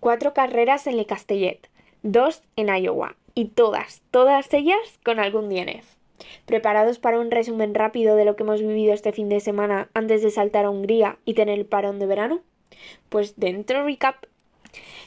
[0.00, 1.68] Cuatro carreras en Le Castellet,
[2.02, 5.84] dos en Iowa y todas, todas ellas con algún DNF.
[6.46, 10.22] ¿Preparados para un resumen rápido de lo que hemos vivido este fin de semana antes
[10.22, 12.40] de saltar a Hungría y tener el parón de verano?
[13.08, 14.24] Pues dentro recap.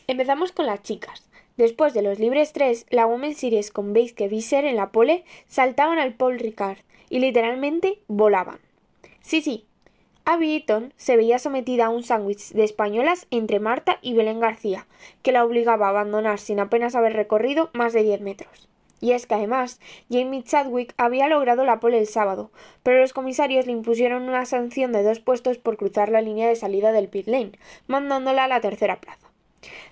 [0.07, 1.29] Empezamos con las chicas.
[1.55, 5.99] Después de los libres 3, la Women's Series con Beiske Visser en la pole saltaban
[5.99, 8.59] al Paul Ricard y literalmente volaban.
[9.21, 9.65] Sí, sí,
[10.23, 14.85] Abby Eaton se veía sometida a un sándwich de españolas entre Marta y Belén García,
[15.23, 18.69] que la obligaba a abandonar sin apenas haber recorrido más de 10 metros.
[18.99, 19.79] Y es que además,
[20.11, 22.51] Jamie Chadwick había logrado la pole el sábado,
[22.83, 26.55] pero los comisarios le impusieron una sanción de dos puestos por cruzar la línea de
[26.55, 27.53] salida del pit lane,
[27.87, 29.30] mandándola a la tercera plaza.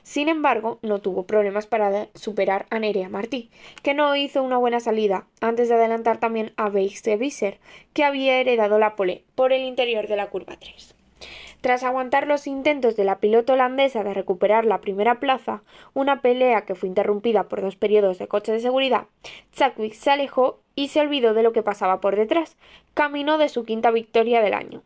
[0.04, 3.50] Sin embargo, no tuvo problemas para superar a Nerea Martí,
[3.84, 7.60] que no hizo una buena salida, antes de adelantar también a Beiske Visser,
[7.94, 10.96] que había heredado la pole por el interior de la curva 3.
[11.62, 15.62] Tras aguantar los intentos de la piloto holandesa de recuperar la primera plaza,
[15.94, 19.08] una pelea que fue interrumpida por dos periodos de coche de seguridad,
[19.52, 22.56] Chadwick se alejó y se olvidó de lo que pasaba por detrás,
[22.94, 24.84] camino de su quinta victoria del año.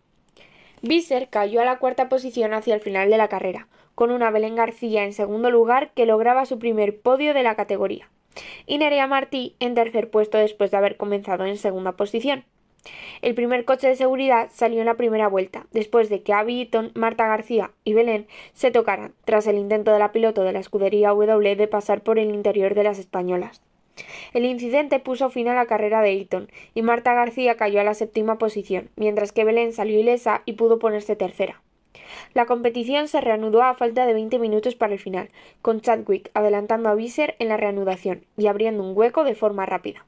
[0.82, 4.56] Visser cayó a la cuarta posición hacia el final de la carrera, con una Belén
[4.56, 8.10] García en segundo lugar que lograba su primer podio de la categoría,
[8.66, 12.46] y Nerea Martí en tercer puesto después de haber comenzado en segunda posición.
[13.22, 16.92] El primer coche de seguridad salió en la primera vuelta, después de que Abby Eaton,
[16.96, 21.10] Marta García y Belén se tocaran, tras el intento de la piloto de la escudería
[21.10, 23.62] W de pasar por el interior de las españolas.
[24.34, 27.94] El incidente puso fin a la carrera de Eaton, y Marta García cayó a la
[27.94, 31.62] séptima posición, mientras que Belén salió ilesa y pudo ponerse tercera.
[32.34, 35.30] La competición se reanudó a falta de 20 minutos para el final,
[35.62, 40.06] con Chadwick adelantando a Visser en la reanudación y abriendo un hueco de forma rápida.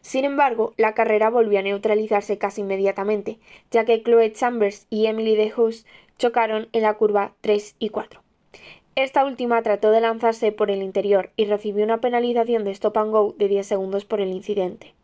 [0.00, 3.38] Sin embargo, la carrera volvió a neutralizarse casi inmediatamente,
[3.70, 5.52] ya que Chloe Chambers y Emily de
[6.18, 8.20] chocaron en la curva 3 y 4.
[8.96, 13.10] Esta última trató de lanzarse por el interior y recibió una penalización de stop and
[13.10, 14.94] go de 10 segundos por el incidente.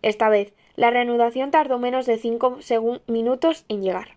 [0.00, 2.58] Esta vez, la reanudación tardó menos de 5
[3.06, 4.15] minutos en llegar.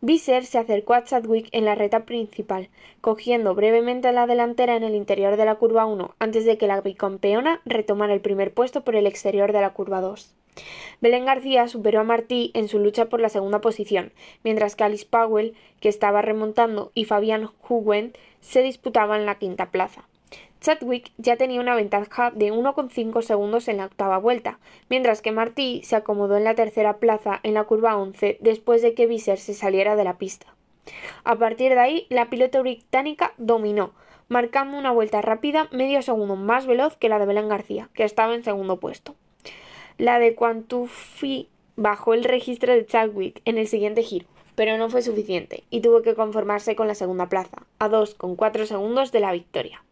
[0.00, 2.68] Visser se acercó a Chadwick en la reta principal,
[3.00, 6.80] cogiendo brevemente la delantera en el interior de la curva 1 antes de que la
[6.80, 10.34] bicampeona retomara el primer puesto por el exterior de la curva 2.
[11.00, 15.06] Belén García superó a Martí en su lucha por la segunda posición, mientras que Alice
[15.08, 20.07] Powell, que estaba remontando, y Fabian Huguen se disputaban la quinta plaza.
[20.60, 24.58] Chadwick ya tenía una ventaja de 1,5 segundos en la octava vuelta,
[24.88, 28.94] mientras que Martí se acomodó en la tercera plaza en la curva 11 después de
[28.94, 30.46] que Visser se saliera de la pista.
[31.24, 33.92] A partir de ahí, la pilota británica dominó,
[34.28, 38.34] marcando una vuelta rápida medio segundo más veloz que la de Belén García, que estaba
[38.34, 39.14] en segundo puesto.
[39.96, 45.02] La de Quantufi bajó el registro de Chadwick en el siguiente giro, pero no fue
[45.02, 49.82] suficiente y tuvo que conformarse con la segunda plaza, a 2,4 segundos de la victoria.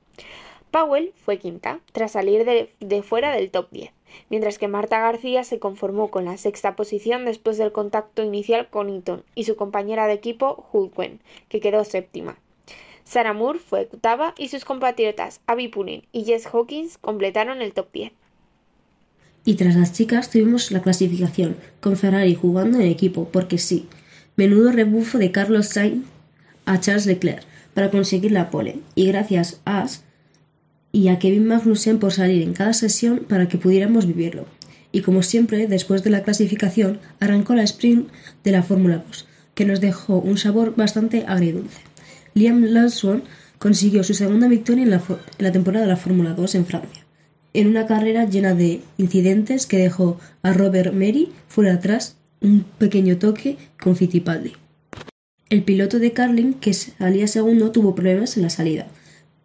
[0.76, 3.92] Powell fue quinta, tras salir de, fuera del top 10,
[4.28, 8.90] mientras que Marta García se conformó con la sexta posición después del contacto inicial con
[8.90, 12.36] Eaton y su compañera de equipo Hulkwen, que quedó séptima.
[13.04, 17.90] Sarah Moore fue octava y sus compatriotas Abby Punin y Jess Hawkins completaron el top
[17.92, 18.12] 10.
[19.46, 23.88] Y tras las chicas tuvimos la clasificación, con Ferrari jugando en equipo, porque sí.
[24.36, 26.04] Menudo rebufo de Carlos Sainz
[26.66, 29.82] a Charles Leclerc para conseguir la pole, y gracias a
[30.92, 34.46] y a Kevin Magnussen por salir en cada sesión para que pudiéramos vivirlo.
[34.92, 38.08] Y como siempre, después de la clasificación, arrancó la sprint
[38.44, 41.80] de la Fórmula 2, que nos dejó un sabor bastante agridulce.
[42.34, 43.24] Liam Lawson
[43.58, 47.04] consiguió su segunda victoria en la, temporada de la Fórmula 2 en Francia,
[47.52, 53.16] en una carrera llena de incidentes que dejó a Robert Mary fuera atrás un pequeño
[53.16, 54.52] toque con Fittipaldi.
[55.48, 58.88] El piloto de Carlin, que salía segundo, tuvo problemas en la salida,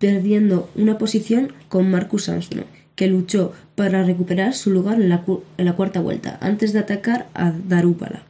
[0.01, 2.65] perdiendo una posición con Marcus Armstrong,
[2.95, 8.23] que luchó para recuperar su lugar en la, cuarta vuelta, antes de atacar a Darúpala.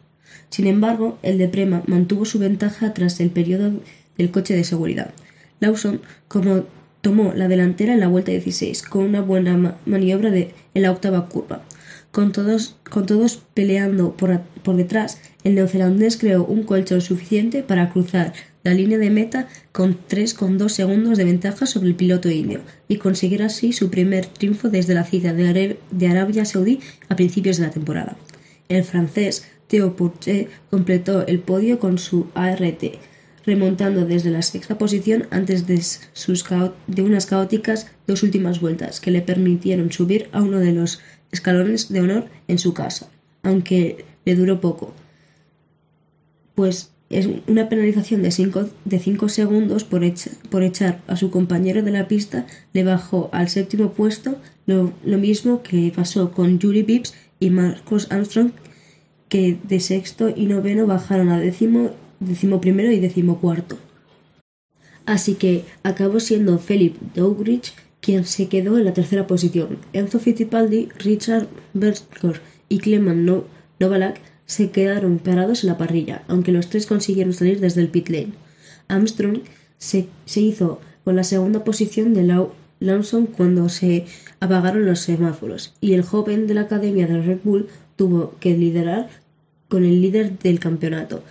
[0.50, 3.72] Sin embargo, el de Prema mantuvo su ventaja tras el periodo
[4.18, 5.12] del coche de seguridad.
[5.62, 6.66] Lawson como
[7.00, 11.30] tomó la delantera en la vuelta 16 con una buena maniobra de, en la octava
[11.30, 11.64] curva.
[12.12, 13.06] Con todos, con
[13.54, 19.10] peleando por, por detrás, el neozelandés creó un colchón suficiente para cruzar la línea de
[19.10, 24.26] meta con 3,2 segundos de ventaja sobre el piloto indio y conseguir así su primer
[24.26, 25.78] triunfo desde la cita de,
[26.10, 26.80] Arabia Saudí
[27.10, 28.18] a principios de la temporada.
[28.70, 32.84] El francés Theo Pourchet completó el podio con su ART,
[33.46, 36.46] remontando desde la sexta posición antes de, sus
[36.88, 41.00] de unas caóticas dos últimas vueltas que le permitieron subir a uno de los
[41.32, 43.10] escalones de honor en su casa,
[43.42, 44.94] aunque le duró poco,
[46.54, 50.02] pues es una penalización de 5 de cinco segundos por,
[50.50, 55.62] por, echar a su compañero de la pista le bajó al séptimo puesto, lo, mismo
[55.64, 58.52] que pasó con Yuri Bibbs y Marcos Armstrong,
[59.30, 63.78] que de sexto y noveno bajaron a décimo, décimo primero y décimo cuarto.
[65.06, 69.78] Así que acabó siendo Philip Dougridge quien se quedó en la tercera posición.
[69.94, 73.46] Enzo Fittipaldi, Richard Berger y Clement
[73.80, 74.20] Novalak
[74.52, 78.34] se quedaron parados en la parrilla, aunque los tres consiguieron salir desde el pit lane.
[78.90, 79.44] Armstrong
[79.78, 82.46] se, hizo con la segunda posición de
[82.82, 84.08] Lawson cuando se
[84.42, 89.08] apagaron los semáforos, y el joven de la academia de Red Bull tuvo que liderar
[89.70, 91.24] con el líder del campeonato,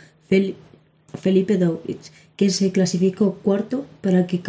[1.13, 4.41] Felipe Dowitz, que se clasificó cuarto para que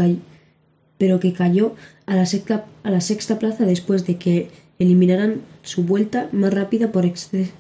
[0.98, 1.76] pero que cayó
[2.06, 6.94] a la, sexta, a la sexta plaza después de que eliminaran su vuelta más rápida
[6.94, 7.52] por exceso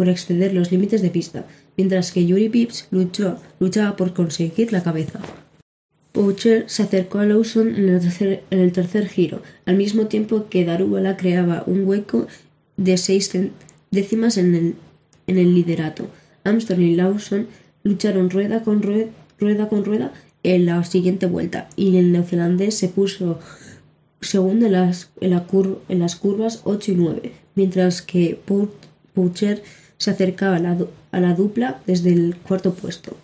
[0.00, 1.44] por exceder los límites de pista,
[1.76, 5.20] mientras que Yuri Pips luchó, luchaba por conseguir la cabeza.
[6.12, 7.90] Poucher se acercó a Lawson en
[8.48, 12.26] el, tercer, giro, al mismo tiempo que Darubala creaba un hueco
[12.78, 13.30] de seis
[13.90, 14.74] décimas en el,
[15.26, 16.06] en el liderato.
[16.44, 17.48] Armstrong y Lawson
[17.82, 20.14] lucharon rueda con rueda, con rueda
[20.44, 23.38] en la siguiente vuelta y el neozelandés se puso
[24.22, 28.40] segundo en las, en, las curvas 8 y 9, mientras que
[29.12, 29.62] Poucher
[30.00, 33.16] se acercaba a la, dupla desde el cuarto puesto.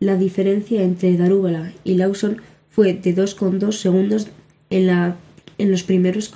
[0.00, 2.40] La diferencia entre Darúbala y Lawson
[2.70, 4.28] fue de 2,2 segundos
[4.70, 5.16] en, la,
[5.58, 6.32] en los primeros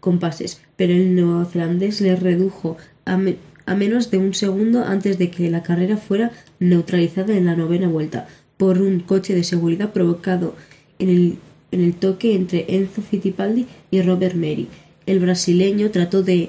[0.00, 3.20] compases, pero el neozelandés le redujo a,
[3.66, 7.86] a menos de un segundo antes de que la carrera fuera neutralizada en la novena
[7.86, 8.26] vuelta
[8.56, 10.54] por un coche de seguridad provocado
[10.98, 11.38] en el,
[11.70, 14.68] en el toque entre Enzo Fittipaldi y Robert Meri.
[15.04, 16.48] El brasileño trató de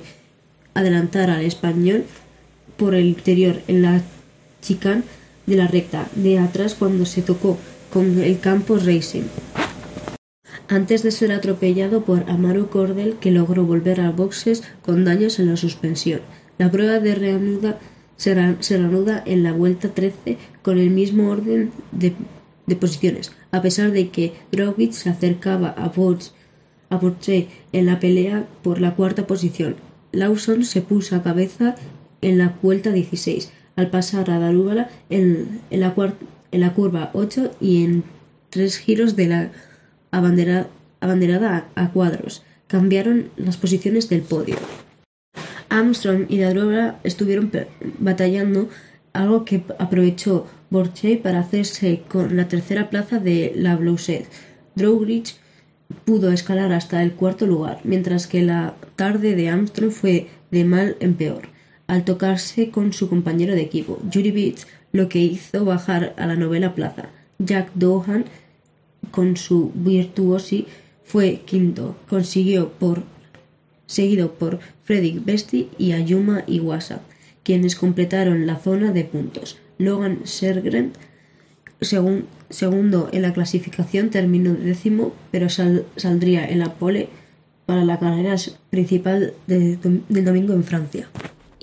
[0.73, 2.05] adelantar al español
[2.77, 4.01] por el interior en la
[4.61, 5.03] chicane
[5.45, 7.57] de la recta de atrás cuando se tocó
[7.91, 9.23] con el campo Racing.
[10.67, 15.47] Antes de ser atropellado por Amaro Cordel que logró volver a boxes con daños en
[15.47, 16.21] la suspensión.
[16.57, 17.79] La prueba de reanuda
[18.17, 22.15] se, reanuda en la vuelta 13 con el mismo orden de,
[22.75, 26.31] posiciones, a pesar de que Drogic se acercaba a Bosch
[26.89, 26.99] a
[27.71, 29.75] en la pelea por la cuarta posición.
[30.11, 31.75] Lawson se puso a cabeza
[32.25, 35.93] en la vuelta 16, al pasar a Darúbala en, la
[36.51, 38.03] en la curva 8 y en
[38.49, 39.51] tres giros de la
[40.09, 42.43] abanderada a, cuadros.
[42.65, 44.55] Cambiaron las posiciones del podio.
[45.69, 47.51] Armstrong y Darúbala estuvieron
[47.99, 48.69] batallando,
[49.13, 54.25] algo que aprovechó Borchet para hacerse con la tercera plaza de la Blouset.
[54.73, 55.35] Drowrich
[56.05, 60.97] pudo escalar hasta el cuarto lugar, mientras que la tarde de Armstrong fue de mal
[60.99, 61.54] en peor
[61.87, 66.35] al tocarse con su compañero de equipo, Judy Beats, lo que hizo bajar a la
[66.35, 67.09] novela plaza.
[67.39, 68.25] Jack Dohan,
[69.11, 70.67] con su virtuosi,
[71.03, 73.03] fue quinto, consiguió por,
[73.85, 77.01] seguido por Fredrik Besti y Ayuma Iwasa,
[77.43, 79.59] quienes completaron la zona de puntos.
[79.77, 80.93] Logan Sergren,
[81.81, 87.09] segundo en la clasificación, terminó décimo, pero saldría en la pole
[87.65, 88.35] para la carrera
[88.69, 89.79] principal del
[90.25, 91.09] domingo en Francia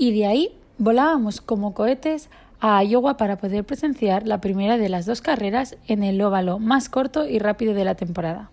[0.03, 2.29] y de ahí volábamos como cohetes
[2.59, 6.89] a Iowa para poder presenciar la primera de las dos carreras en el óvalo más
[6.89, 8.51] corto y rápido de la temporada.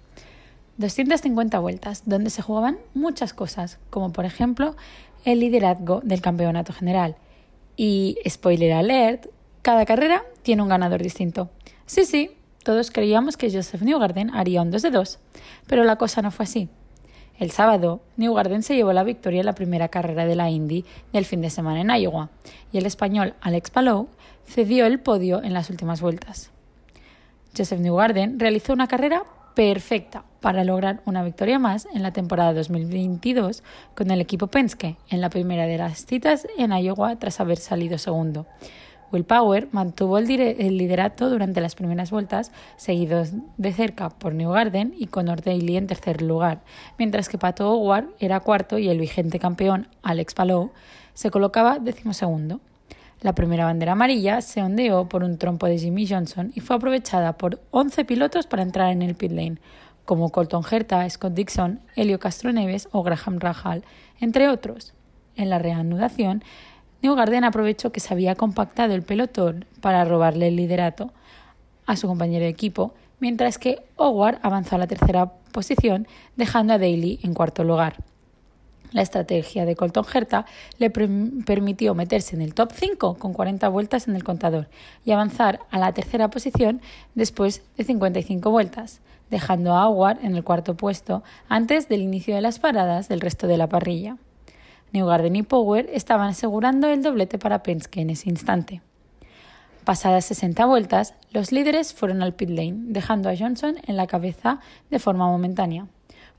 [0.77, 4.75] 250 vueltas, donde se jugaban muchas cosas, como por ejemplo
[5.25, 7.15] el liderazgo del campeonato general.
[7.75, 9.25] Y, spoiler alert,
[9.63, 11.49] cada carrera tiene un ganador distinto.
[11.87, 12.29] Sí, sí,
[12.63, 15.17] todos creíamos que Joseph Newgarden haría un 2 de 2,
[15.65, 16.69] pero la cosa no fue así.
[17.39, 21.23] El sábado, Newgarden se llevó la victoria en la primera carrera de la Indy del
[21.23, 22.29] fin de semana en Iowa,
[22.73, 24.09] y el español Alex Palou
[24.45, 26.51] cedió el podio en las últimas vueltas.
[27.57, 29.23] Joseph Newgarden realizó una carrera
[29.55, 33.63] perfecta para lograr una victoria más en la temporada 2022
[33.95, 37.97] con el equipo Penske en la primera de las citas en Iowa tras haber salido
[37.97, 38.47] segundo.
[39.11, 45.07] Will Power mantuvo el, liderato durante las primeras vueltas, seguidos de cerca por Newgarden y
[45.07, 46.61] Conor Daly en tercer lugar,
[46.97, 50.71] mientras que Pato Howard era cuarto y el vigente campeón Alex Palou
[51.13, 52.61] se colocaba decimosegundo.
[53.21, 57.37] La primera bandera amarilla se ondeó por un trompo de Jimmy Johnson y fue aprovechada
[57.37, 59.57] por 11 pilotos para entrar en el pit lane,
[60.05, 63.83] como Colton Herta, Scott Dixon, Helio Castroneves o Graham Rahal,
[64.21, 64.93] entre otros.
[65.35, 66.43] En la reanudación,
[67.01, 71.11] Newgarden aprovechó que se había compactado el pelotón para robarle el liderato
[71.85, 76.77] a su compañero de equipo, mientras que Howard avanzó a la tercera posición, dejando a
[76.77, 78.03] Daly en cuarto lugar.
[78.91, 80.45] La estrategia de Colton Herta
[80.79, 84.67] le permitió meterse en el top 5 con 40 vueltas en el contador
[85.05, 86.81] y avanzar a la tercera posición
[87.13, 92.41] después de 55 vueltas, dejando a Howard en el cuarto puesto antes del inicio de
[92.41, 94.17] las paradas del resto de la parrilla.
[94.91, 98.81] Newgarden y Power estaban asegurando el doblete para Penske en ese instante.
[99.83, 104.59] Pasadas 60 vueltas, los líderes fueron al pit lane, dejando a Johnson en la cabeza
[104.89, 105.87] de forma momentánea.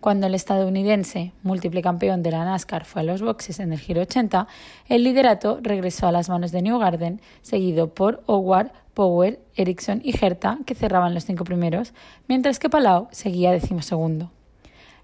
[0.01, 4.01] Cuando el estadounidense, múltiple campeón de la NASCAR, fue a los boxes en el Giro
[4.01, 4.47] 80,
[4.89, 10.59] el liderato regresó a las manos de Newgarden, seguido por Howard, Power, Ericsson y Herta,
[10.65, 11.93] que cerraban los cinco primeros,
[12.29, 14.31] mientras que Palau seguía decimosegundo.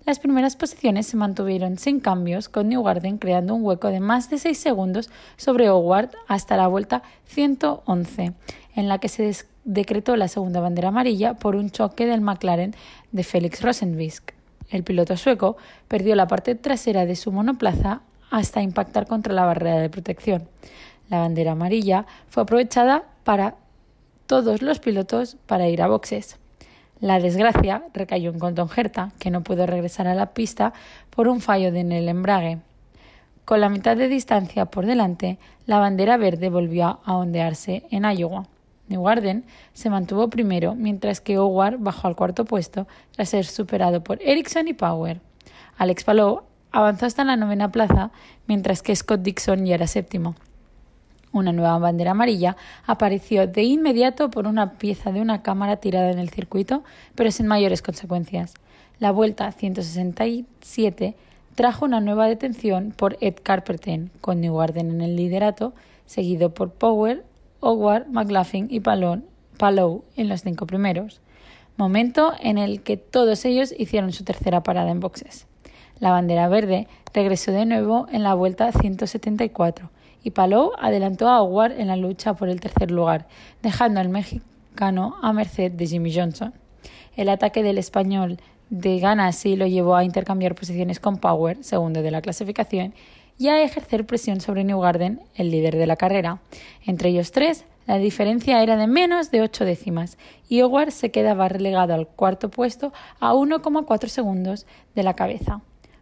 [0.07, 4.39] Las primeras posiciones se mantuvieron sin cambios, con Newgarden creando un hueco de más de
[4.39, 8.33] 6 segundos sobre Howard hasta la vuelta 111,
[8.77, 9.35] en la que se
[9.65, 12.77] decretó la segunda bandera amarilla por un choque del McLaren
[13.11, 14.31] de Felix Rosenbisk.
[14.71, 15.57] El piloto sueco
[15.89, 20.49] perdió la parte trasera de su monoplaza hasta impactar contra la barrera de protección.
[21.09, 23.57] La bandera amarilla fue aprovechada para
[24.29, 26.39] todos los pilotos para ir a boxes.
[27.01, 30.73] La desgracia recayó en Colton Herta, que no pudo regresar a la pista
[31.11, 32.59] por un fallo en el embrague.
[33.45, 38.47] Con la mitad de distancia por delante, la bandera verde volvió a ondearse en Iowa.
[38.89, 44.19] Newgarden se mantuvo primero, mientras que Howard bajó al cuarto puesto tras ser superado por
[44.23, 45.21] Ericsson y Power.
[45.77, 48.11] Alex Palou avanzó hasta la novena plaza,
[48.47, 50.35] mientras que Scott Dixon ya era séptimo.
[51.37, 56.19] Una nueva bandera amarilla apareció de inmediato por una pieza de una cámara tirada en
[56.19, 56.83] el circuito,
[57.15, 58.55] pero sin mayores consecuencias.
[59.01, 61.15] La vuelta 167
[61.55, 65.75] trajo una nueva detención por Ed Carpenter, con Newgarden en el liderato,
[66.07, 67.23] seguido por Power,
[67.61, 71.21] Howard, McLaughlin y Palou en los cinco primeros,
[71.77, 75.47] momento en el que todos ellos hicieron su tercera parada en boxes.
[76.01, 79.91] La bandera verde regresó de nuevo en la vuelta 174
[80.27, 83.29] y Palou adelantó a Howard en la lucha por el tercer lugar,
[83.63, 86.53] dejando al mexicano a merced de Jimmy Johnson.
[87.15, 92.11] El ataque del español de Ganassi lo llevó a intercambiar posiciones con Power, segundo de
[92.11, 92.93] la clasificación,
[93.39, 96.41] y a ejercer presión sobre Newgarden, el líder de la carrera.
[96.85, 100.19] Entre ellos tres, la diferencia era de menos de ocho décimas
[100.49, 104.67] y Howard se quedaba relegado al cuarto puesto a 1,4 segundos
[104.97, 105.61] de la cabeza.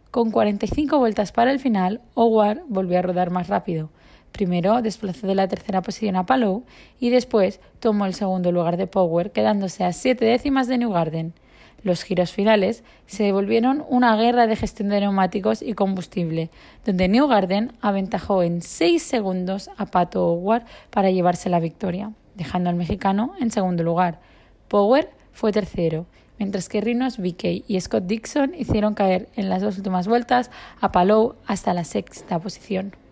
[0.09, 3.91] Con 45 vueltas para el final, Howard volvió a rodar más rápido.
[4.35, 6.65] Primero desplazó de la tercera posición a Palou
[6.99, 11.33] y después tomó el segundo lugar de Power, quedándose a siete décimas de Newgarden.
[11.83, 16.49] Los giros finales se volvieron una guerra de gestión de neumáticos y combustible,
[16.85, 22.75] donde Newgarden aventajó en 6 segundos a Pato Howard para llevarse la victoria, dejando al
[22.75, 24.19] mexicano en segundo lugar.
[24.67, 26.07] Power fue tercero,
[26.39, 30.51] mientras que Rinos VK y Scott Dixon hicieron caer en las dos últimas vueltas
[30.81, 33.04] a Palou hasta la sexta posición.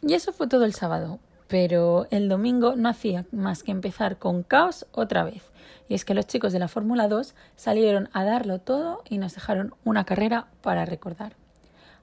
[0.00, 4.42] Y eso fue todo el sábado, pero el domingo no hacía más que empezar con
[4.42, 5.42] caos otra vez.
[5.88, 9.34] Y es que los chicos de la Fórmula 2 salieron a darlo todo y nos
[9.34, 11.34] dejaron una carrera para recordar.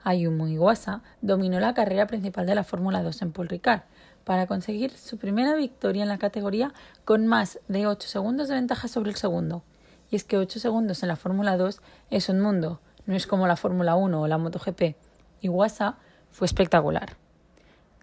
[0.03, 3.81] Ayumu Iwasa dominó la carrera principal de la Fórmula 2 en Paul Ricard
[4.23, 6.73] para conseguir su primera victoria en la categoría
[7.05, 9.63] con más de 8 segundos de ventaja sobre el segundo.
[10.11, 13.47] Y es que 8 segundos en la Fórmula 2 es un mundo, no es como
[13.47, 14.95] la Fórmula 1 o la MotoGP.
[15.41, 15.97] Iwasa
[16.31, 17.17] fue espectacular.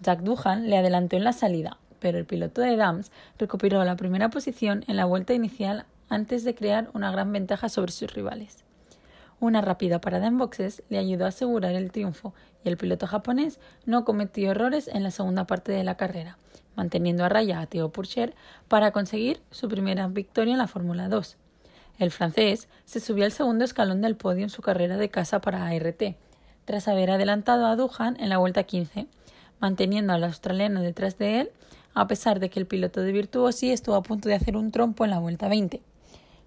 [0.02, 4.30] Jack Duhan le adelantó en la salida, pero el piloto de Dams recuperó la primera
[4.30, 8.64] posición en la vuelta inicial antes de crear una gran ventaja sobre sus rivales.
[9.38, 13.60] Una rápida parada en boxes le ayudó a asegurar el triunfo y el piloto japonés
[13.86, 16.36] no cometió errores en la segunda parte de la carrera,
[16.74, 18.34] manteniendo a raya a Theo Pourchaire
[18.68, 21.36] para conseguir su primera victoria en la Fórmula 2.
[21.98, 25.66] El francés se subió al segundo escalón del podio en su carrera de casa para
[25.66, 26.02] ART,
[26.64, 29.06] tras haber adelantado a Duhan en la vuelta 15,
[29.62, 31.50] manteniendo al australiano detrás de él
[31.94, 35.04] a pesar de que el piloto de Virtuosi estuvo a punto de hacer un trompo
[35.04, 35.82] en la vuelta 20.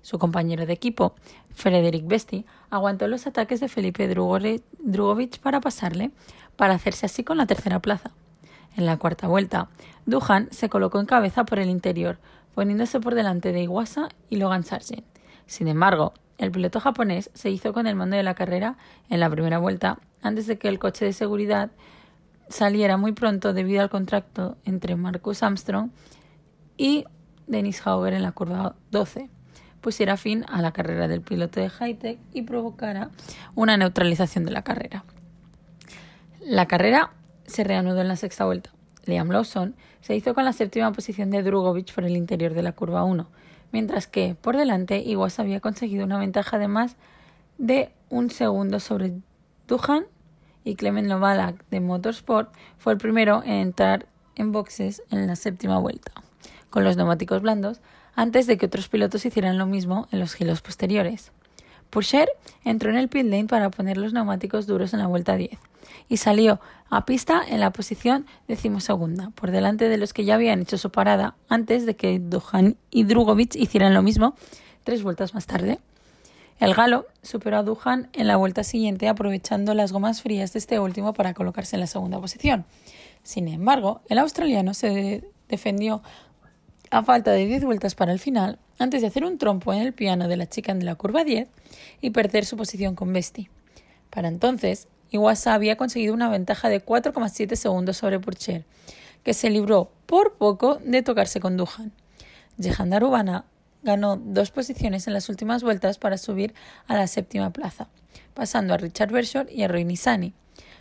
[0.02, 1.16] Su compañero de equipo,
[1.54, 6.12] Frederick Besti, aguantó los ataques de Felipe Drugovic para pasarle,
[6.56, 8.12] para hacerse así con la tercera plaza.
[8.78, 9.70] En la cuarta vuelta,
[10.06, 12.18] Duhan se colocó en cabeza por el interior,
[12.54, 15.06] poniéndose por delante de Iwasa y Logan Sargent.
[15.48, 18.78] Sin embargo, el piloto japonés se hizo con el mando de la carrera
[19.10, 21.72] en la primera vuelta antes de que el coche de seguridad
[22.50, 25.90] saliera muy pronto debido al contrato entre Marcus Armstrong
[26.78, 27.06] y
[27.48, 29.30] Dennis Hauger en la curva 12
[29.86, 33.12] pusiera fin a la carrera del piloto de Hightech y provocara
[33.54, 35.06] una neutralización de la carrera.
[36.42, 37.12] La carrera
[37.46, 38.72] se reanudó en la sexta vuelta.
[39.06, 42.72] Liam Lawson se hizo con la séptima posición de Drugovic por el interior de la
[42.72, 43.30] curva 1,
[43.72, 46.96] mientras que por delante Iwas había conseguido una ventaja de más
[47.60, 49.14] de un segundo sobre
[49.68, 50.08] Duhan
[50.66, 55.80] y Clement Novalak de Motorsport fue el primero en entrar en boxes en la séptima
[55.80, 56.12] vuelta,
[56.70, 57.80] con los neumáticos blandos,
[58.16, 61.32] antes de que otros pilotos hicieran lo mismo en los giros posteriores.
[61.90, 62.28] Purcher
[62.66, 65.58] entró en el pit lane para poner los neumáticos duros en la vuelta 10
[66.10, 70.62] y salió a pista en la posición decimosegunda, por delante de los que ya habían
[70.62, 74.36] hecho su parada antes de que Duhan y Drugovic hicieran lo mismo
[74.84, 75.80] tres vueltas más tarde.
[76.60, 80.80] El galo superó a Duhan en la vuelta siguiente aprovechando las gomas frías de este
[80.80, 82.66] último para colocarse en la segunda posición.
[83.24, 86.02] Sin embargo, el australiano se defendió
[86.92, 89.94] a falta de 10 vueltas para el final, antes de hacer un trompo en el
[89.94, 91.50] piano de la chica de la curva 10
[92.02, 93.50] y perder su posición con Besti.
[94.10, 98.64] Para entonces, Iwasa había conseguido una ventaja de 4,7 segundos sobre Purcher,
[99.24, 101.92] que se libró por poco de tocarse con Duhan.
[102.60, 103.46] Jehan Darubana
[103.86, 106.54] ganó dos posiciones en las últimas vueltas para subir
[106.88, 107.88] a la séptima plaza,
[108.34, 110.34] pasando a Richard Bershore y a Roy Nisani.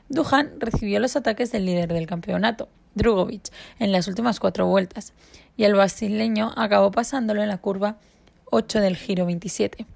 [0.08, 5.12] Duhan recibió los ataques del líder del campeonato, Drugovic, en las últimas cuatro vueltas,
[5.56, 7.98] y el brasileño acabó pasándolo en la curva
[8.50, 9.86] 8 del giro 27.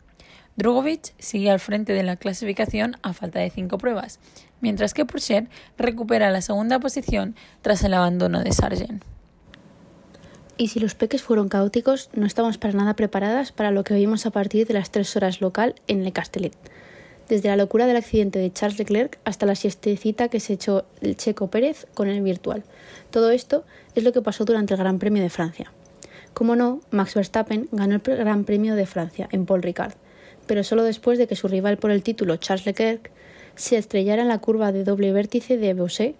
[0.57, 4.19] Drugovic sigue al frente de la clasificación a falta de cinco pruebas,
[4.61, 9.05] mientras que Purcher recupera la segunda posición tras el abandono de Sargent.
[10.61, 14.27] Y si los peques fueron caóticos, no estábamos para nada preparadas para lo que vimos
[14.27, 16.53] a partir de las tres horas local en Le Castellet.
[17.29, 21.17] Desde la locura del accidente de Charles Leclerc hasta la siestecita que se echó el
[21.17, 22.65] Checo Pérez con el virtual.
[23.13, 25.73] Todo esto es lo que pasó durante el Gran Premio de Francia.
[26.35, 29.95] Como no, Max Verstappen ganó el Gran Premio de Francia en Paul Ricard,
[30.49, 33.13] pero solo después de que su rival por el título, Charles Leclerc,
[33.55, 36.17] se estrellara en la curva de doble vértice de Beausset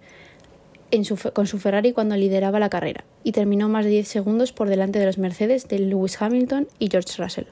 [1.33, 4.99] con su Ferrari cuando lideraba la carrera y terminó más de 10 segundos por delante
[4.99, 7.45] de los Mercedes de Lewis Hamilton y George Russell.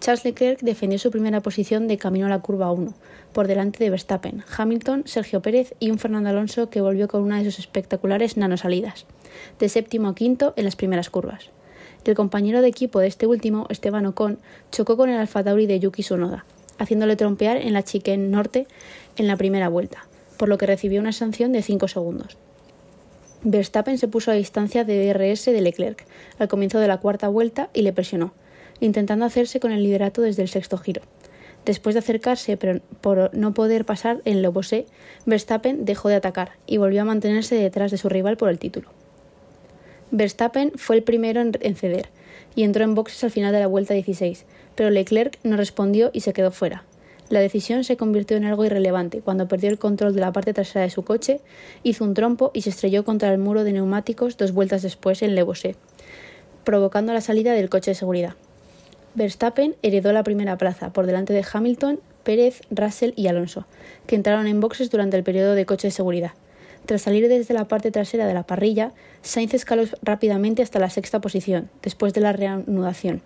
[0.00, 2.92] Charles Leclerc defendió su primera posición de camino a la curva 1,
[3.32, 7.38] por delante de Verstappen, Hamilton, Sergio Pérez y un Fernando Alonso que volvió con una
[7.38, 9.06] de sus espectaculares nanosalidas,
[9.60, 11.50] de séptimo a quinto en las primeras curvas.
[12.04, 14.40] El compañero de equipo de este último, Esteban Ocon,
[14.72, 16.44] chocó con el Alfa Tauri de Yuki Tsunoda,
[16.78, 18.66] haciéndole trompear en la chicane norte
[19.16, 22.36] en la primera vuelta, por lo que recibió una sanción de 5 segundos.
[23.44, 26.04] Verstappen se puso a distancia de DRS de Leclerc
[26.38, 28.32] al comienzo de la cuarta vuelta y le presionó,
[28.80, 31.02] intentando hacerse con el liderato desde el sexto giro.
[31.64, 34.86] Después de acercarse, pero por no poder pasar en Lobosé,
[35.26, 38.90] Verstappen dejó de atacar y volvió a mantenerse detrás de su rival por el título.
[40.10, 42.10] Verstappen fue el primero en ceder
[42.54, 46.20] y entró en boxes al final de la vuelta 16, pero Leclerc no respondió y
[46.20, 46.84] se quedó fuera,
[47.32, 50.82] la decisión se convirtió en algo irrelevante cuando perdió el control de la parte trasera
[50.82, 51.40] de su coche,
[51.82, 55.34] hizo un trompo y se estrelló contra el muro de neumáticos dos vueltas después en
[55.34, 55.46] Le
[56.62, 58.34] provocando la salida del coche de seguridad.
[59.14, 63.64] Verstappen heredó la primera plaza por delante de Hamilton, Pérez, Russell y Alonso,
[64.06, 66.32] que entraron en boxes durante el periodo de coche de seguridad.
[66.84, 68.92] Tras salir desde la parte trasera de la parrilla,
[69.22, 73.22] Sainz escaló rápidamente hasta la sexta posición, después de la reanudación.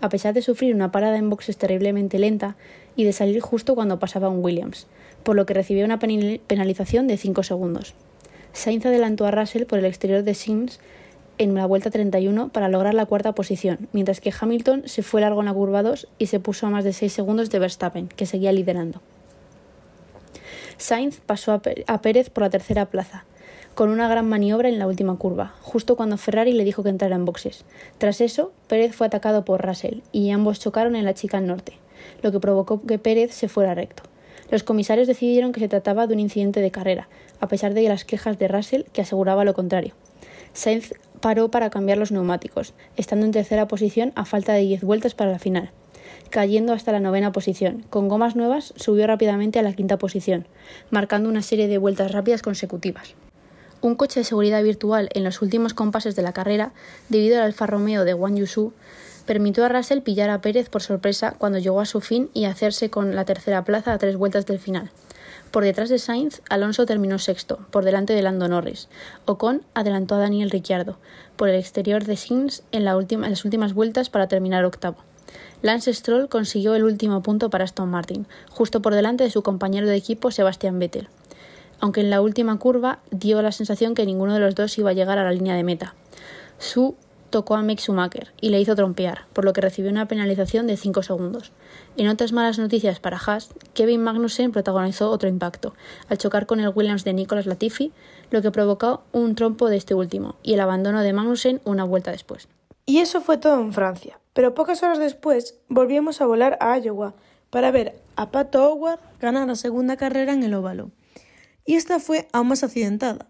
[0.00, 2.56] A pesar de sufrir una parada en boxes terriblemente lenta,
[2.96, 4.86] y de salir justo cuando pasaba un Williams,
[5.22, 7.94] por lo que recibió una penalización de 5 segundos.
[8.52, 10.80] Sainz adelantó a Russell por el exterior de Sims
[11.38, 15.40] en la vuelta 31 para lograr la cuarta posición, mientras que Hamilton se fue largo
[15.40, 18.26] en la curva 2 y se puso a más de 6 segundos de Verstappen, que
[18.26, 19.00] seguía liderando.
[20.76, 21.52] Sainz pasó
[21.86, 23.24] a Pérez por la tercera plaza,
[23.74, 27.16] con una gran maniobra en la última curva, justo cuando Ferrari le dijo que entrara
[27.16, 27.64] en boxes.
[27.98, 31.78] Tras eso, Pérez fue atacado por Russell y ambos chocaron en la chica norte
[32.22, 34.02] lo que provocó que Pérez se fuera recto.
[34.50, 37.08] Los comisarios decidieron que se trataba de un incidente de carrera,
[37.40, 39.94] a pesar de las quejas de Russell, que aseguraba lo contrario.
[40.52, 45.14] Sainz paró para cambiar los neumáticos, estando en tercera posición a falta de 10 vueltas
[45.14, 45.70] para la final.
[46.30, 50.46] Cayendo hasta la novena posición, con gomas nuevas subió rápidamente a la quinta posición,
[50.90, 53.14] marcando una serie de vueltas rápidas consecutivas.
[53.82, 56.72] Un coche de seguridad virtual en los últimos compases de la carrera,
[57.08, 58.74] debido al Alfa Romeo de Wang Yusu,
[59.24, 62.90] permitió a Russell pillar a Pérez por sorpresa cuando llegó a su fin y hacerse
[62.90, 64.90] con la tercera plaza a tres vueltas del final.
[65.50, 68.88] Por detrás de Sainz, Alonso terminó sexto, por delante de Lando Norris.
[69.24, 70.98] Ocon adelantó a Daniel Ricciardo,
[71.36, 72.84] por el exterior de en, en
[73.30, 74.98] las últimas vueltas para terminar octavo.
[75.62, 79.86] Lance Stroll consiguió el último punto para Aston Martin, justo por delante de su compañero
[79.86, 81.08] de equipo Sebastian Vettel.
[81.80, 84.94] Aunque en la última curva dio la sensación que ninguno de los dos iba a
[84.94, 85.94] llegar a la línea de meta.
[86.58, 86.94] Su
[87.30, 90.76] tocó a Mick Schumacher y le hizo trompear, por lo que recibió una penalización de
[90.76, 91.52] 5 segundos.
[91.96, 95.74] En otras malas noticias para Haas, Kevin Magnussen protagonizó otro impacto,
[96.08, 97.92] al chocar con el Williams de Nicolas Latifi,
[98.30, 102.10] lo que provocó un trompo de este último y el abandono de Magnussen una vuelta
[102.10, 102.48] después.
[102.84, 107.14] Y eso fue todo en Francia, pero pocas horas después volvíamos a volar a Iowa
[107.50, 110.90] para ver a Pato Howard ganar la segunda carrera en el óvalo.
[111.64, 113.28] Y esta fue aún más accidentada.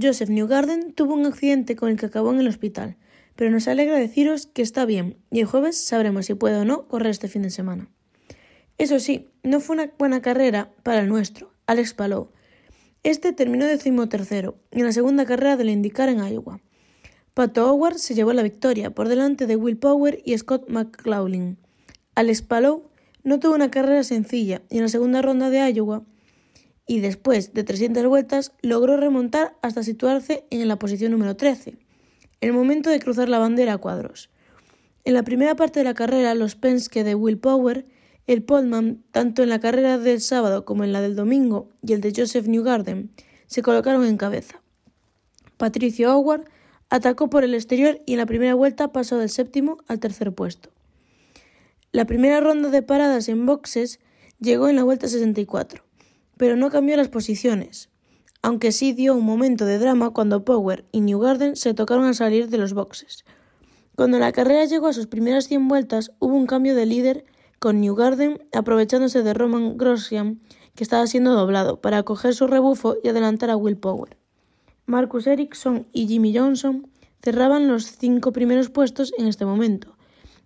[0.00, 2.96] Joseph Newgarden tuvo un accidente con el que acabó en el hospital,
[3.36, 6.88] pero nos alegra deciros que está bien y el jueves sabremos si puede o no
[6.88, 7.90] correr este fin de semana.
[8.78, 12.30] Eso sí, no fue una buena carrera para el nuestro, Alex Palou.
[13.02, 16.60] Este terminó decimotercero en la segunda carrera del IndyCar en Iowa.
[17.34, 21.58] Pato Howard se llevó la victoria por delante de Will Power y Scott McLaughlin.
[22.14, 22.90] Alex Palou
[23.22, 26.04] no tuvo una carrera sencilla y en la segunda ronda de Iowa
[26.90, 31.76] y después de 300 vueltas logró remontar hasta situarse en la posición número 13
[32.40, 34.28] el momento de cruzar la bandera a cuadros.
[35.04, 37.86] En la primera parte de la carrera, los Penske de Will Power,
[38.26, 42.00] el Polman, tanto en la carrera del sábado como en la del domingo, y el
[42.00, 43.12] de Joseph Newgarden,
[43.46, 44.60] se colocaron en cabeza.
[45.58, 46.48] Patricio Howard
[46.88, 50.70] atacó por el exterior y en la primera vuelta pasó del séptimo al tercer puesto.
[51.92, 54.00] La primera ronda de paradas en boxes
[54.40, 55.84] llegó en la vuelta 64,
[56.40, 57.90] pero no cambió las posiciones
[58.42, 62.48] aunque sí dio un momento de drama cuando Power y Newgarden se tocaron al salir
[62.48, 63.24] de los boxes.
[63.96, 67.24] Cuando la carrera llegó a sus primeras 100 vueltas, hubo un cambio de líder
[67.58, 70.40] con Newgarden aprovechándose de Roman Grosjean,
[70.74, 74.16] que estaba siendo doblado, para coger su rebufo y adelantar a Will Power.
[74.86, 76.90] Marcus Ericsson y Jimmy Johnson
[77.22, 79.98] cerraban los cinco primeros puestos en este momento,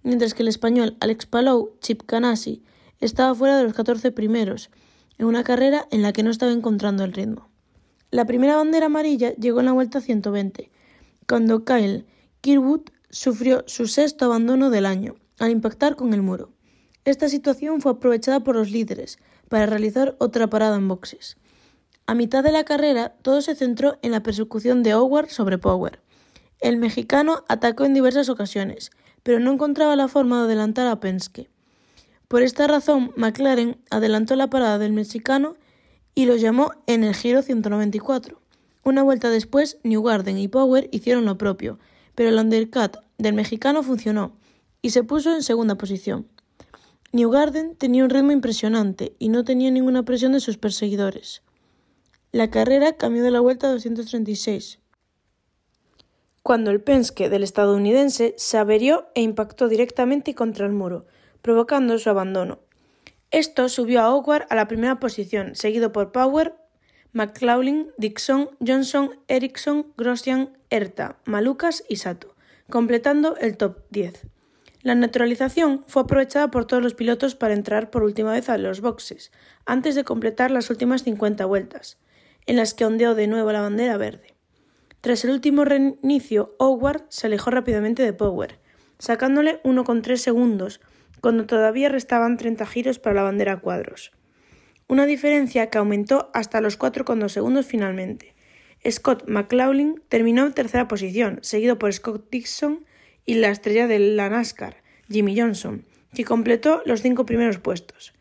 [0.03, 2.65] mientras que el español Alex Palou, Chip Ganassi,
[3.01, 4.71] estaba fuera de los 14 primeros,
[5.19, 7.49] en una carrera en la que no estaba encontrando el ritmo.
[8.11, 10.71] La primera bandera amarilla llegó en la vuelta 120,
[11.27, 12.07] cuando Kyle
[12.41, 16.53] Kirwood sufrió su sexto abandono del año, al impactar con el muro.
[17.05, 21.37] Esta situación fue aprovechada por los líderes para realizar otra parada en boxes.
[22.07, 26.01] A mitad de la carrera, todo se centró en la persecución de Howard sobre Power.
[26.61, 28.91] El mexicano atacó en diversas ocasiones,
[29.23, 31.51] pero no encontraba la forma de adelantar a Penske.
[32.29, 35.57] Por esta razón, McLaren adelantó la parada del mexicano
[36.15, 38.41] y lo llamó en el Giro 194.
[38.83, 41.79] Una vuelta después, Newgarden y Power hicieron lo propio,
[42.15, 44.37] pero el undercut del mexicano funcionó
[44.83, 46.29] y se puso en segunda posición.
[47.13, 51.43] Newgarden tenía un ritmo impresionante y no tenía ninguna presión de sus perseguidores.
[52.33, 54.81] La carrera cambió de la vuelta 236,
[56.43, 61.07] cuando el Penske del estadounidense se averió e impactó directamente contra el muro,
[61.45, 62.61] provocando su abandono.
[63.31, 66.55] Esto subió a Howard a la primera posición, seguido por Power,
[67.13, 72.35] McLaughlin, Dixon, Johnson, Ericsson, Grosjean, Erta, Malucas y Sato,
[72.71, 74.27] completando el top 10.
[74.81, 78.81] La neutralización fue aprovechada por todos los pilotos para entrar por última vez a los
[78.81, 79.31] boxes,
[79.67, 81.99] antes de completar las últimas 50 vueltas,
[82.47, 84.35] en las que ondeó de nuevo la bandera verde.
[85.03, 88.59] Tras el último reinicio, Howard se alejó rápidamente de Power,
[88.99, 90.81] sacándole 1,3 segundos,
[91.25, 94.13] cuando todavía restaban 30 giros para la bandera cuadros.
[94.89, 98.35] Una diferencia que aumentó hasta los 4,2 segundos finalmente.
[98.87, 102.85] Scott McLaughlin terminó en tercera posición, seguido por Scott Dixon
[103.25, 108.13] y la estrella de la NASCAR, Jimmy Johnson, que completó los cinco primeros puestos.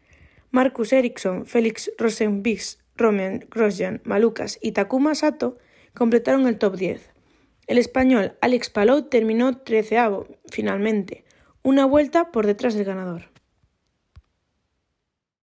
[0.52, 5.58] Marcus Ericsson, Felix Rosenbix, Roman Grosjean, Malucas y Takuma Sato
[5.94, 7.10] completaron el top 10.
[7.68, 11.23] El español Alex Palou terminó treceavo, finalmente,
[11.64, 13.33] una vuelta por detrás del ganador.